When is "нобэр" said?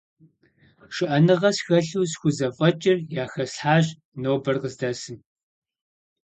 4.21-4.57